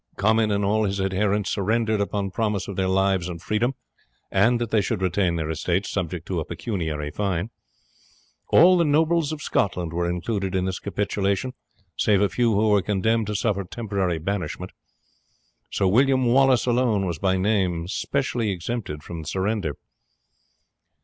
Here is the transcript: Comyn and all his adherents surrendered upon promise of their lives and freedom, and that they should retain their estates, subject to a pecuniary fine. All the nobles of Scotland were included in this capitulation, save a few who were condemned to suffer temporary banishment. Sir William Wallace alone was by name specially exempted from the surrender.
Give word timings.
Comyn 0.17 0.49
and 0.49 0.65
all 0.65 0.85
his 0.85 0.99
adherents 0.99 1.51
surrendered 1.51 2.01
upon 2.01 2.31
promise 2.31 2.67
of 2.67 2.75
their 2.75 2.87
lives 2.87 3.29
and 3.29 3.39
freedom, 3.39 3.75
and 4.31 4.59
that 4.59 4.71
they 4.71 4.81
should 4.81 4.99
retain 4.99 5.35
their 5.35 5.51
estates, 5.51 5.91
subject 5.91 6.25
to 6.25 6.39
a 6.39 6.43
pecuniary 6.45 7.11
fine. 7.11 7.51
All 8.47 8.79
the 8.79 8.83
nobles 8.83 9.31
of 9.31 9.43
Scotland 9.43 9.93
were 9.93 10.09
included 10.09 10.55
in 10.55 10.65
this 10.65 10.79
capitulation, 10.79 11.53
save 11.97 12.19
a 12.19 12.29
few 12.29 12.55
who 12.55 12.69
were 12.69 12.81
condemned 12.81 13.27
to 13.27 13.35
suffer 13.35 13.63
temporary 13.63 14.17
banishment. 14.17 14.71
Sir 15.69 15.85
William 15.85 16.25
Wallace 16.25 16.65
alone 16.65 17.05
was 17.05 17.19
by 17.19 17.37
name 17.37 17.87
specially 17.87 18.49
exempted 18.49 19.03
from 19.03 19.21
the 19.21 19.27
surrender. 19.27 19.77